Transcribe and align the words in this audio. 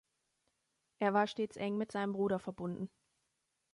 Er 0.97 1.13
war 1.13 1.27
stets 1.27 1.57
eng 1.57 1.77
mit 1.77 1.91
seinem 1.91 2.13
Bruder 2.13 2.39
verbunden. 2.39 2.89